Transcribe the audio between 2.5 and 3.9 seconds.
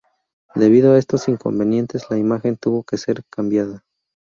tuvo que ser cambiada.